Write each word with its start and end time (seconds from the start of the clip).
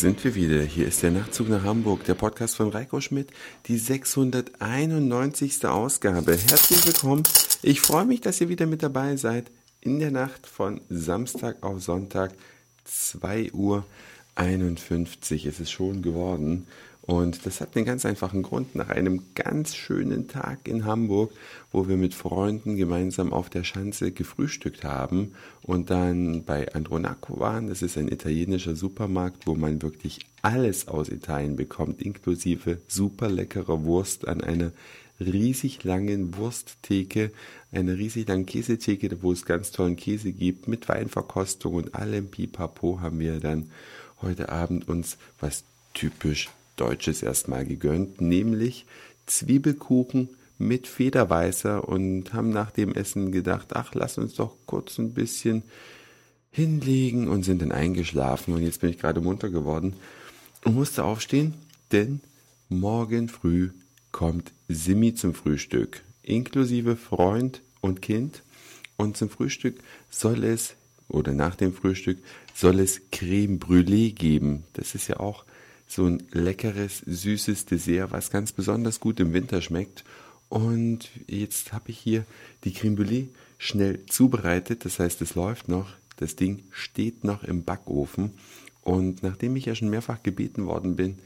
sind 0.00 0.24
wir 0.24 0.34
wieder. 0.34 0.62
Hier 0.62 0.88
ist 0.88 1.02
der 1.02 1.10
Nachtzug 1.10 1.50
nach 1.50 1.62
Hamburg, 1.62 2.04
der 2.04 2.14
Podcast 2.14 2.56
von 2.56 2.70
Reiko 2.70 3.02
Schmidt, 3.02 3.28
die 3.66 3.76
691. 3.76 5.66
Ausgabe. 5.66 6.38
Herzlich 6.38 6.86
willkommen. 6.86 7.22
Ich 7.60 7.82
freue 7.82 8.06
mich, 8.06 8.22
dass 8.22 8.40
ihr 8.40 8.48
wieder 8.48 8.64
mit 8.64 8.82
dabei 8.82 9.16
seid 9.16 9.50
in 9.82 9.98
der 9.98 10.10
Nacht 10.10 10.46
von 10.46 10.80
Samstag 10.88 11.62
auf 11.62 11.82
Sonntag, 11.82 12.32
2 12.84 13.52
Uhr 13.52 13.84
51 14.36 15.44
ist 15.44 15.70
schon 15.70 16.00
geworden. 16.00 16.66
Und 17.10 17.44
das 17.44 17.60
hat 17.60 17.74
einen 17.74 17.86
ganz 17.86 18.06
einfachen 18.06 18.42
Grund. 18.42 18.76
Nach 18.76 18.88
einem 18.88 19.24
ganz 19.34 19.74
schönen 19.74 20.28
Tag 20.28 20.68
in 20.68 20.84
Hamburg, 20.84 21.32
wo 21.72 21.88
wir 21.88 21.96
mit 21.96 22.14
Freunden 22.14 22.76
gemeinsam 22.76 23.32
auf 23.32 23.50
der 23.50 23.64
Schanze 23.64 24.12
gefrühstückt 24.12 24.84
haben 24.84 25.32
und 25.62 25.90
dann 25.90 26.44
bei 26.44 26.72
Andronaco 26.72 27.40
waren. 27.40 27.66
Das 27.66 27.82
ist 27.82 27.98
ein 27.98 28.06
italienischer 28.06 28.76
Supermarkt, 28.76 29.48
wo 29.48 29.56
man 29.56 29.82
wirklich 29.82 30.20
alles 30.42 30.86
aus 30.86 31.08
Italien 31.08 31.56
bekommt, 31.56 32.00
inklusive 32.00 32.78
super 32.86 33.28
leckerer 33.28 33.82
Wurst 33.82 34.28
an 34.28 34.40
einer 34.40 34.70
riesig 35.18 35.82
langen 35.82 36.36
Wursttheke, 36.36 37.32
einer 37.72 37.98
riesig 37.98 38.28
langen 38.28 38.46
Käsetheke, 38.46 39.20
wo 39.20 39.32
es 39.32 39.44
ganz 39.44 39.72
tollen 39.72 39.96
Käse 39.96 40.30
gibt, 40.30 40.68
mit 40.68 40.88
Weinverkostung 40.88 41.74
und 41.74 41.92
allem 41.92 42.28
Pipapo 42.28 43.00
haben 43.00 43.18
wir 43.18 43.40
dann 43.40 43.68
heute 44.22 44.48
Abend 44.50 44.88
uns 44.88 45.18
was 45.40 45.64
typisch 45.92 46.50
Deutsches 46.80 47.22
erstmal 47.22 47.64
gegönnt, 47.64 48.20
nämlich 48.20 48.86
Zwiebelkuchen 49.26 50.30
mit 50.58 50.86
Federweißer 50.86 51.88
und 51.88 52.32
haben 52.32 52.50
nach 52.50 52.70
dem 52.70 52.94
Essen 52.94 53.32
gedacht, 53.32 53.68
ach, 53.74 53.94
lass 53.94 54.18
uns 54.18 54.34
doch 54.34 54.54
kurz 54.66 54.98
ein 54.98 55.14
bisschen 55.14 55.62
hinlegen 56.50 57.28
und 57.28 57.44
sind 57.44 57.62
dann 57.62 57.72
eingeschlafen 57.72 58.54
und 58.54 58.62
jetzt 58.62 58.80
bin 58.80 58.90
ich 58.90 58.98
gerade 58.98 59.20
munter 59.20 59.48
geworden 59.48 59.94
und 60.64 60.74
musste 60.74 61.04
aufstehen, 61.04 61.54
denn 61.92 62.20
morgen 62.68 63.28
früh 63.28 63.70
kommt 64.12 64.52
Simi 64.68 65.14
zum 65.14 65.34
Frühstück, 65.34 66.02
inklusive 66.22 66.96
Freund 66.96 67.62
und 67.80 68.02
Kind 68.02 68.42
und 68.96 69.16
zum 69.16 69.30
Frühstück 69.30 69.80
soll 70.10 70.44
es 70.44 70.74
oder 71.08 71.32
nach 71.32 71.54
dem 71.54 71.72
Frühstück 71.72 72.18
soll 72.54 72.80
es 72.80 73.00
Creme 73.10 73.58
Brûlée 73.58 74.12
geben. 74.12 74.64
Das 74.74 74.94
ist 74.94 75.08
ja 75.08 75.18
auch 75.20 75.44
so 75.90 76.06
ein 76.06 76.22
leckeres, 76.30 77.02
süßes 77.04 77.66
Dessert, 77.66 78.12
was 78.12 78.30
ganz 78.30 78.52
besonders 78.52 79.00
gut 79.00 79.18
im 79.18 79.32
Winter 79.32 79.60
schmeckt. 79.60 80.04
Und 80.48 81.10
jetzt 81.26 81.72
habe 81.72 81.90
ich 81.90 81.98
hier 81.98 82.24
die 82.62 82.72
Creme 82.72 82.96
Brûlée 82.96 83.26
schnell 83.58 84.06
zubereitet. 84.06 84.84
Das 84.84 85.00
heißt, 85.00 85.20
es 85.20 85.34
läuft 85.34 85.68
noch. 85.68 85.88
Das 86.16 86.36
Ding 86.36 86.62
steht 86.70 87.24
noch 87.24 87.42
im 87.42 87.64
Backofen. 87.64 88.30
Und 88.82 89.24
nachdem 89.24 89.56
ich 89.56 89.66
ja 89.66 89.74
schon 89.74 89.90
mehrfach 89.90 90.22
gebeten 90.22 90.66
worden 90.66 90.94
bin, 90.94 91.18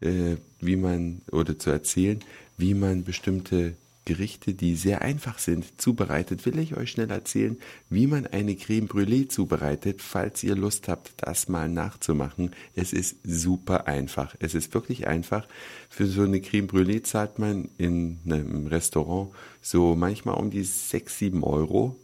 äh, 0.00 0.36
wie 0.60 0.76
man 0.76 1.20
oder 1.30 1.58
zu 1.58 1.70
erzählen, 1.70 2.20
wie 2.56 2.72
man 2.72 3.04
bestimmte 3.04 3.74
Gerichte, 4.06 4.54
die 4.54 4.76
sehr 4.76 5.02
einfach 5.02 5.38
sind, 5.38 5.78
zubereitet, 5.78 6.46
will 6.46 6.58
ich 6.58 6.76
euch 6.76 6.92
schnell 6.92 7.10
erzählen, 7.10 7.58
wie 7.90 8.06
man 8.06 8.26
eine 8.26 8.54
Creme 8.54 8.86
Brûlée 8.86 9.28
zubereitet, 9.28 10.00
falls 10.00 10.42
ihr 10.42 10.54
Lust 10.54 10.88
habt, 10.88 11.12
das 11.18 11.48
mal 11.48 11.68
nachzumachen. 11.68 12.52
Es 12.74 12.94
ist 12.94 13.16
super 13.24 13.86
einfach. 13.86 14.34
Es 14.38 14.54
ist 14.54 14.72
wirklich 14.72 15.06
einfach. 15.06 15.46
Für 15.90 16.06
so 16.06 16.22
eine 16.22 16.40
Creme 16.40 16.68
Brûlée 16.68 17.02
zahlt 17.02 17.38
man 17.38 17.68
in 17.76 18.20
einem 18.24 18.68
Restaurant 18.68 19.32
so 19.60 19.96
manchmal 19.96 20.36
um 20.36 20.50
die 20.50 20.64
6, 20.64 21.18
7 21.18 21.42
Euro. 21.42 21.96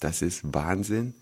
Das 0.00 0.22
ist 0.22 0.54
Wahnsinn. 0.54 1.14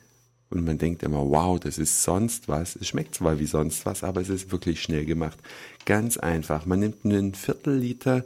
Und 0.48 0.64
man 0.64 0.79
denkt 0.79 1.03
immer, 1.03 1.29
wow, 1.29 1.58
das 1.58 1.79
ist 1.79 2.05
sonst 2.05 2.47
was. 2.47 2.77
Es 2.77 2.86
schmeckt 2.86 3.17
zwar 3.17 3.41
wie 3.41 3.47
sonst 3.47 3.85
was, 3.85 4.05
aber 4.05 4.20
es 4.20 4.29
ist 4.29 4.53
wirklich 4.53 4.80
schnell 4.80 5.05
gemacht. 5.05 5.39
Ganz 5.86 6.18
einfach. 6.18 6.67
Man 6.67 6.80
nimmt 6.80 7.05
einen 7.05 7.35
Viertel 7.35 7.79
Liter 7.79 8.24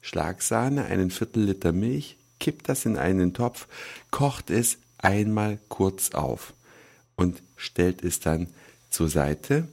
Schlagsahne, 0.00 0.84
einen 0.86 1.10
Viertel 1.10 1.44
Liter 1.44 1.72
Milch, 1.72 2.16
kippt 2.38 2.68
das 2.68 2.86
in 2.86 2.96
einen 2.96 3.34
Topf, 3.34 3.68
kocht 4.10 4.50
es 4.50 4.78
einmal 4.98 5.58
kurz 5.68 6.10
auf 6.12 6.54
und 7.16 7.42
stellt 7.56 8.02
es 8.02 8.20
dann 8.20 8.48
zur 8.90 9.08
Seite. 9.08 9.68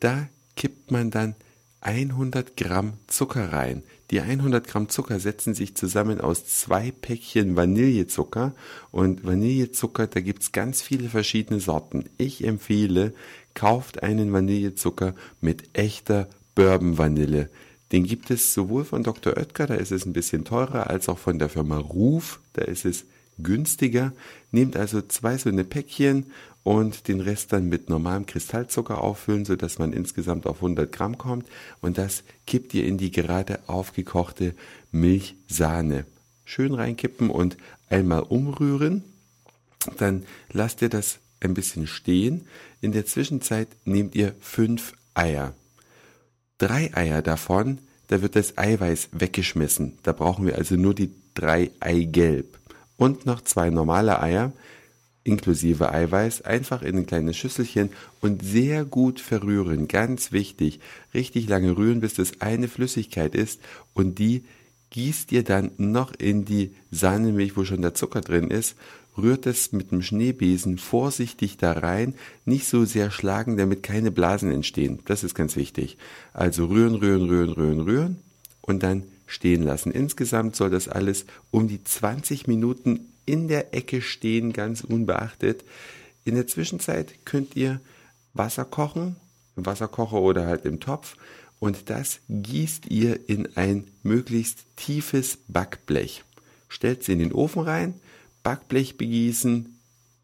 Da 0.00 0.28
kippt 0.56 0.90
man 0.90 1.10
dann 1.10 1.34
100 1.80 2.56
Gramm 2.56 2.94
Zucker 3.06 3.52
rein. 3.52 3.82
Die 4.10 4.20
100 4.20 4.66
Gramm 4.66 4.88
Zucker 4.88 5.20
setzen 5.20 5.54
sich 5.54 5.76
zusammen 5.76 6.20
aus 6.20 6.46
zwei 6.46 6.90
Päckchen 6.90 7.56
Vanillezucker 7.56 8.54
und 8.90 9.24
Vanillezucker, 9.24 10.06
da 10.06 10.20
gibt's 10.20 10.52
ganz 10.52 10.80
viele 10.80 11.08
verschiedene 11.08 11.60
Sorten. 11.60 12.08
Ich 12.16 12.42
empfehle, 12.42 13.12
kauft 13.54 14.02
einen 14.02 14.32
Vanillezucker 14.32 15.14
mit 15.40 15.76
echter 15.76 16.28
Bourbon 16.54 16.96
Vanille. 16.96 17.50
Den 17.92 18.04
gibt 18.04 18.30
es 18.30 18.52
sowohl 18.52 18.84
von 18.84 19.02
Dr. 19.02 19.36
Oetker, 19.36 19.66
da 19.66 19.74
ist 19.74 19.92
es 19.92 20.04
ein 20.04 20.12
bisschen 20.12 20.44
teurer, 20.44 20.88
als 20.90 21.08
auch 21.08 21.18
von 21.18 21.38
der 21.38 21.48
Firma 21.48 21.78
Ruf, 21.78 22.40
da 22.52 22.62
ist 22.62 22.84
es 22.84 23.04
günstiger. 23.38 24.12
Nehmt 24.50 24.76
also 24.76 25.00
zwei 25.00 25.38
so 25.38 25.48
eine 25.48 25.64
Päckchen 25.64 26.26
und 26.64 27.08
den 27.08 27.20
Rest 27.20 27.52
dann 27.52 27.68
mit 27.68 27.88
normalem 27.88 28.26
Kristallzucker 28.26 29.02
auffüllen, 29.02 29.44
sodass 29.44 29.78
man 29.78 29.92
insgesamt 29.92 30.46
auf 30.46 30.56
100 30.56 30.90
Gramm 30.92 31.16
kommt 31.16 31.46
und 31.80 31.96
das 31.98 32.24
kippt 32.46 32.74
ihr 32.74 32.84
in 32.84 32.98
die 32.98 33.10
gerade 33.10 33.60
aufgekochte 33.68 34.54
Milchsahne. 34.90 36.04
Schön 36.44 36.74
reinkippen 36.74 37.30
und 37.30 37.56
einmal 37.88 38.22
umrühren. 38.22 39.04
Dann 39.96 40.24
lasst 40.52 40.82
ihr 40.82 40.88
das 40.88 41.20
ein 41.40 41.54
bisschen 41.54 41.86
stehen. 41.86 42.46
In 42.80 42.92
der 42.92 43.06
Zwischenzeit 43.06 43.68
nehmt 43.84 44.14
ihr 44.14 44.34
fünf 44.40 44.94
Eier 45.14 45.54
drei 46.58 46.94
Eier 46.94 47.22
davon, 47.22 47.78
da 48.08 48.22
wird 48.22 48.36
das 48.36 48.58
Eiweiß 48.58 49.10
weggeschmissen. 49.12 49.98
Da 50.02 50.12
brauchen 50.12 50.46
wir 50.46 50.56
also 50.56 50.76
nur 50.76 50.94
die 50.94 51.10
drei 51.34 51.70
Eigelb. 51.80 52.58
Und 52.96 53.26
noch 53.26 53.42
zwei 53.42 53.70
normale 53.70 54.20
Eier, 54.20 54.52
inklusive 55.24 55.92
Eiweiß, 55.92 56.42
einfach 56.42 56.82
in 56.82 56.96
ein 56.96 57.06
kleines 57.06 57.36
Schüsselchen 57.36 57.90
und 58.20 58.42
sehr 58.42 58.84
gut 58.84 59.20
verrühren. 59.20 59.86
Ganz 59.86 60.32
wichtig. 60.32 60.80
Richtig 61.14 61.48
lange 61.48 61.76
rühren, 61.76 62.00
bis 62.00 62.14
das 62.14 62.40
eine 62.40 62.66
Flüssigkeit 62.66 63.34
ist 63.34 63.60
und 63.94 64.18
die 64.18 64.44
gießt 64.90 65.32
ihr 65.32 65.44
dann 65.44 65.70
noch 65.76 66.12
in 66.14 66.44
die 66.44 66.74
Sahnemilch, 66.90 67.56
wo 67.56 67.64
schon 67.64 67.82
der 67.82 67.94
Zucker 67.94 68.20
drin 68.20 68.50
ist, 68.50 68.76
rührt 69.16 69.46
es 69.46 69.72
mit 69.72 69.90
dem 69.90 70.02
Schneebesen 70.02 70.78
vorsichtig 70.78 71.56
da 71.56 71.72
rein, 71.72 72.14
nicht 72.44 72.66
so 72.66 72.84
sehr 72.84 73.10
schlagen, 73.10 73.56
damit 73.56 73.82
keine 73.82 74.10
Blasen 74.10 74.50
entstehen. 74.50 75.00
Das 75.06 75.24
ist 75.24 75.34
ganz 75.34 75.56
wichtig. 75.56 75.98
Also 76.32 76.66
rühren, 76.66 76.94
rühren, 76.94 77.28
rühren, 77.28 77.50
rühren, 77.50 77.80
rühren 77.80 78.16
und 78.62 78.82
dann 78.82 79.02
stehen 79.26 79.62
lassen. 79.62 79.92
Insgesamt 79.92 80.56
soll 80.56 80.70
das 80.70 80.88
alles 80.88 81.26
um 81.50 81.68
die 81.68 81.82
20 81.82 82.46
Minuten 82.46 83.12
in 83.26 83.48
der 83.48 83.74
Ecke 83.74 84.00
stehen, 84.00 84.52
ganz 84.52 84.82
unbeachtet. 84.82 85.64
In 86.24 86.34
der 86.34 86.46
Zwischenzeit 86.46 87.24
könnt 87.24 87.56
ihr 87.56 87.80
Wasser 88.32 88.64
kochen, 88.64 89.16
im 89.56 89.66
Wasserkocher 89.66 90.20
oder 90.20 90.46
halt 90.46 90.64
im 90.64 90.80
Topf 90.80 91.16
und 91.60 91.90
das 91.90 92.20
gießt 92.28 92.86
ihr 92.86 93.28
in 93.28 93.56
ein 93.56 93.88
möglichst 94.02 94.64
tiefes 94.76 95.38
Backblech. 95.48 96.24
Stellt 96.68 97.02
sie 97.02 97.12
in 97.12 97.18
den 97.18 97.32
Ofen 97.32 97.62
rein, 97.62 97.94
Backblech 98.42 98.96
begießen, 98.96 99.78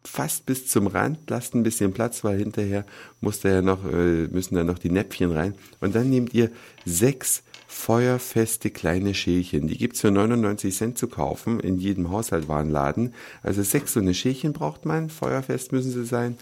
fast 0.04 0.46
bis 0.46 0.68
zum 0.68 0.86
Rand, 0.86 1.18
lasst 1.28 1.54
ein 1.54 1.62
bisschen 1.62 1.92
Platz, 1.92 2.24
weil 2.24 2.38
hinterher 2.38 2.84
muss 3.20 3.40
da 3.40 3.48
ja 3.48 3.62
noch, 3.62 3.84
äh, 3.84 4.28
müssen 4.28 4.54
da 4.54 4.64
noch 4.64 4.78
die 4.78 4.90
Näpfchen 4.90 5.32
rein. 5.32 5.54
Und 5.80 5.94
dann 5.94 6.10
nehmt 6.10 6.34
ihr 6.34 6.50
sechs 6.84 7.42
feuerfeste 7.66 8.70
kleine 8.70 9.14
Schälchen. 9.14 9.66
Die 9.66 9.76
gibt's 9.76 10.00
für 10.00 10.10
99 10.10 10.74
Cent 10.74 10.98
zu 10.98 11.08
kaufen 11.08 11.58
in 11.58 11.78
jedem 11.78 12.10
Haushaltwarenladen. 12.10 13.14
Also 13.42 13.62
sechs 13.62 13.94
so 13.94 14.00
eine 14.00 14.14
Schälchen 14.14 14.52
braucht 14.52 14.84
man, 14.84 15.10
feuerfest 15.10 15.72
müssen 15.72 15.90
sie 15.90 16.04
sein. 16.04 16.36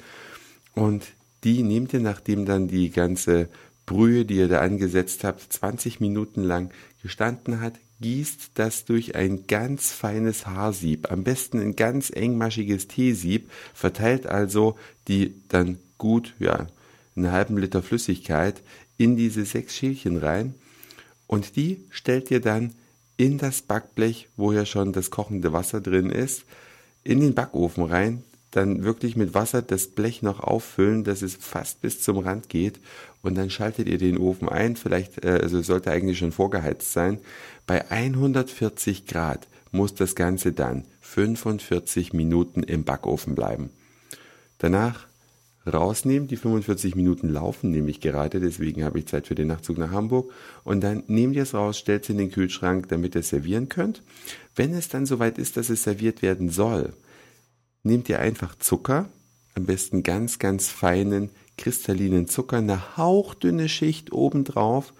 Und 0.74 1.04
die 1.44 1.62
nehmt 1.62 1.92
ihr, 1.94 2.00
nachdem 2.00 2.44
dann 2.44 2.68
die 2.68 2.90
ganze 2.90 3.48
Brühe, 3.86 4.24
die 4.24 4.36
ihr 4.36 4.48
da 4.48 4.60
angesetzt 4.60 5.24
habt, 5.24 5.52
20 5.52 6.00
Minuten 6.00 6.42
lang 6.42 6.70
gestanden 7.02 7.60
hat, 7.60 7.74
gießt 8.00 8.50
das 8.54 8.84
durch 8.84 9.14
ein 9.14 9.46
ganz 9.46 9.92
feines 9.92 10.46
Haarsieb, 10.46 11.10
am 11.10 11.24
besten 11.24 11.60
ein 11.60 11.76
ganz 11.76 12.10
engmaschiges 12.10 12.88
Teesieb, 12.88 13.50
verteilt 13.74 14.26
also 14.26 14.76
die 15.08 15.34
dann 15.48 15.78
gut, 15.98 16.34
ja, 16.38 16.66
einen 17.14 17.30
halben 17.30 17.58
Liter 17.58 17.82
Flüssigkeit 17.82 18.62
in 18.98 19.16
diese 19.16 19.44
sechs 19.44 19.76
Schälchen 19.76 20.16
rein 20.16 20.54
und 21.26 21.56
die 21.56 21.84
stellt 21.90 22.30
ihr 22.30 22.40
dann 22.40 22.72
in 23.16 23.38
das 23.38 23.62
Backblech, 23.62 24.28
wo 24.36 24.52
ja 24.52 24.66
schon 24.66 24.92
das 24.92 25.10
kochende 25.10 25.52
Wasser 25.52 25.80
drin 25.80 26.10
ist, 26.10 26.44
in 27.04 27.20
den 27.20 27.34
Backofen 27.34 27.84
rein, 27.84 28.24
dann 28.52 28.84
wirklich 28.84 29.16
mit 29.16 29.34
Wasser 29.34 29.62
das 29.62 29.88
Blech 29.88 30.22
noch 30.22 30.40
auffüllen, 30.40 31.02
dass 31.04 31.22
es 31.22 31.34
fast 31.34 31.80
bis 31.80 32.00
zum 32.00 32.18
Rand 32.18 32.48
geht 32.48 32.78
und 33.22 33.36
dann 33.36 33.50
schaltet 33.50 33.88
ihr 33.88 33.98
den 33.98 34.18
Ofen 34.18 34.48
ein, 34.48 34.76
vielleicht, 34.76 35.24
äh, 35.24 35.40
also 35.42 35.60
sollte 35.62 35.90
eigentlich 35.90 36.18
schon 36.18 36.32
vorgeheizt 36.32 36.92
sein. 36.92 37.18
Bei 37.66 37.90
140 37.90 39.06
Grad 39.06 39.48
muss 39.72 39.94
das 39.94 40.14
Ganze 40.14 40.52
dann 40.52 40.84
45 41.00 42.12
Minuten 42.12 42.62
im 42.62 42.84
Backofen 42.84 43.34
bleiben. 43.34 43.70
Danach 44.58 45.06
rausnehmen. 45.66 46.28
Die 46.28 46.36
45 46.36 46.94
Minuten 46.94 47.28
laufen 47.28 47.70
nämlich 47.70 48.00
gerade, 48.00 48.40
deswegen 48.40 48.84
habe 48.84 48.98
ich 48.98 49.06
Zeit 49.06 49.26
für 49.26 49.34
den 49.34 49.48
Nachtzug 49.48 49.78
nach 49.78 49.90
Hamburg. 49.90 50.32
Und 50.64 50.82
dann 50.82 51.04
nehmt 51.06 51.36
ihr 51.36 51.42
es 51.42 51.54
raus, 51.54 51.78
stellt 51.78 52.04
es 52.04 52.10
in 52.10 52.18
den 52.18 52.30
Kühlschrank, 52.30 52.88
damit 52.88 53.14
ihr 53.14 53.20
es 53.20 53.28
servieren 53.28 53.68
könnt. 53.68 54.02
Wenn 54.54 54.74
es 54.74 54.88
dann 54.88 55.06
soweit 55.06 55.38
ist, 55.38 55.56
dass 55.56 55.70
es 55.70 55.82
serviert 55.82 56.22
werden 56.22 56.50
soll, 56.50 56.92
nehmt 57.82 58.08
ihr 58.08 58.20
einfach 58.20 58.56
Zucker, 58.58 59.08
am 59.54 59.66
besten 59.66 60.02
ganz, 60.02 60.38
ganz 60.38 60.68
feinen, 60.68 61.30
kristallinen 61.58 62.28
Zucker, 62.28 62.58
eine 62.58 62.96
hauchdünne 62.96 63.68
Schicht 63.68 64.12
obendrauf. 64.12 64.94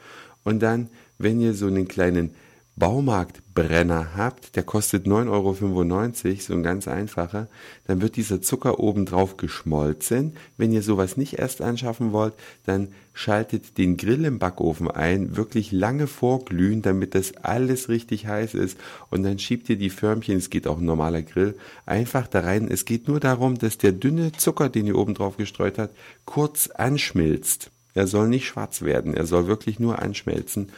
Und 0.45 0.61
dann, 0.61 0.91
wenn 1.19 1.41
ihr 1.41 1.55
so 1.55 1.67
einen 1.67 1.89
kleinen 1.89 2.35
Baumarktbrenner 2.77 4.17
habt, 4.17 4.57
der 4.57 4.63
kostet 4.63 5.07
9,95 5.07 5.29
Euro, 5.31 6.37
so 6.41 6.55
ein 6.55 6.63
ganz 6.63 6.89
einfacher, 6.89 7.49
dann 7.87 8.01
wird 8.01 8.17
dieser 8.17 8.41
Zucker 8.41 8.81
obendrauf 8.81 9.37
geschmolzen. 9.37 10.37
Wenn 10.57 10.73
ihr 10.73 10.83
sowas 10.83 11.19
nicht 11.19 11.39
erst 11.39 11.61
anschaffen 11.61 12.13
wollt, 12.13 12.33
dann 12.65 12.89
schaltet 13.13 13.77
den 13.77 13.99
Grill 13.99 14.25
im 14.25 14.39
Backofen 14.39 14.91
ein, 14.91 15.37
wirklich 15.37 15.71
lange 15.71 16.07
vorglühen, 16.07 16.81
damit 16.81 17.15
das 17.15 17.37
alles 17.37 17.91
richtig 17.91 18.27
heiß 18.27 18.55
ist 18.55 18.79
und 19.11 19.23
dann 19.23 19.39
schiebt 19.39 19.69
ihr 19.69 19.77
die 19.77 19.91
Förmchen, 19.91 20.39
es 20.39 20.49
geht 20.49 20.67
auch 20.67 20.79
ein 20.79 20.87
normaler 20.87 21.23
Grill, 21.23 21.55
einfach 21.85 22.27
da 22.27 22.41
rein. 22.41 22.69
Es 22.71 22.87
geht 22.87 23.07
nur 23.07 23.21
darum, 23.21 23.59
dass 23.59 23.77
der 23.77 23.93
dünne 23.93 24.33
Zucker, 24.33 24.71
den 24.71 24.87
ihr 24.87 24.97
oben 24.97 25.13
drauf 25.13 25.37
gestreut 25.37 25.79
habt, 25.79 25.95
kurz 26.25 26.69
anschmilzt. 26.69 27.71
Er 27.95 28.07
soll 28.07 28.29
nicht 28.29 28.47
schwarz 28.47 28.81
werden, 28.81 29.13
er 29.13 29.27
soll 29.27 29.47
wirklich 29.47 29.79
nur 29.79 30.01
anschmelzen. 30.01 30.71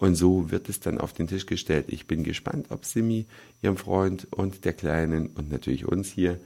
Und 0.00 0.14
so 0.14 0.50
wird 0.50 0.68
es 0.68 0.80
dann 0.80 0.98
auf 0.98 1.12
den 1.12 1.28
Tisch 1.28 1.46
gestellt. 1.46 1.84
Ich 1.88 2.06
bin 2.06 2.24
gespannt, 2.24 2.66
ob 2.70 2.86
Simi, 2.86 3.26
ihrem 3.62 3.76
Freund 3.76 4.26
und 4.30 4.64
der 4.64 4.72
Kleinen 4.72 5.28
und 5.28 5.52
natürlich 5.52 5.86
uns 5.86 6.10
hier 6.10 6.40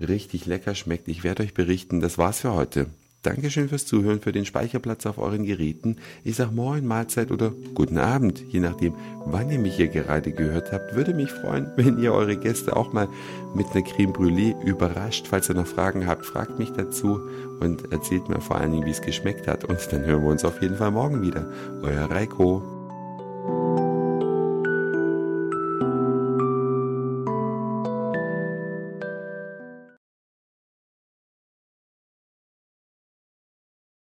richtig 0.00 0.46
lecker 0.46 0.74
schmeckt. 0.74 1.06
Ich 1.08 1.22
werde 1.22 1.42
euch 1.42 1.54
berichten. 1.54 2.00
Das 2.00 2.18
war's 2.18 2.40
für 2.40 2.54
heute. 2.54 2.86
Dankeschön 3.22 3.68
fürs 3.70 3.86
Zuhören, 3.86 4.20
für 4.20 4.32
den 4.32 4.44
Speicherplatz 4.44 5.06
auf 5.06 5.18
euren 5.18 5.44
Geräten. 5.44 5.96
Ich 6.24 6.36
sag 6.36 6.52
Moin, 6.52 6.86
Mahlzeit 6.86 7.30
oder 7.30 7.52
guten 7.74 7.96
Abend, 7.96 8.42
je 8.50 8.60
nachdem, 8.60 8.94
wann 9.24 9.50
ihr 9.50 9.58
mich 9.58 9.76
hier 9.76 9.88
gerade 9.88 10.32
gehört 10.32 10.72
habt. 10.72 10.94
Würde 10.94 11.14
mich 11.14 11.30
freuen, 11.30 11.70
wenn 11.76 11.98
ihr 11.98 12.12
eure 12.12 12.36
Gäste 12.36 12.76
auch 12.76 12.92
mal 12.92 13.08
mit 13.54 13.66
einer 13.72 13.82
Creme 13.82 14.12
Brûlée 14.12 14.62
überrascht. 14.62 15.26
Falls 15.28 15.48
ihr 15.48 15.54
noch 15.54 15.66
Fragen 15.66 16.06
habt, 16.06 16.24
fragt 16.24 16.58
mich 16.58 16.70
dazu 16.70 17.20
und 17.60 17.92
erzählt 17.92 18.28
mir 18.28 18.40
vor 18.40 18.56
allen 18.56 18.72
Dingen, 18.72 18.86
wie 18.86 18.90
es 18.90 19.02
geschmeckt 19.02 19.46
hat. 19.46 19.64
Und 19.64 19.78
dann 19.90 20.04
hören 20.04 20.22
wir 20.22 20.30
uns 20.30 20.44
auf 20.44 20.60
jeden 20.60 20.76
Fall 20.76 20.90
morgen 20.90 21.22
wieder. 21.22 21.50
Euer 21.82 22.10
Reiko. 22.10 22.73